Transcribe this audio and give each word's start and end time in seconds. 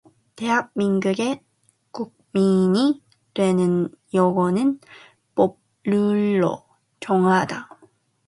대한민국의 0.35 1.43
국민이 1.91 3.03
되는 3.35 3.87
요건은 4.15 4.81
법률로 5.35 6.65
정한다. 6.99 7.69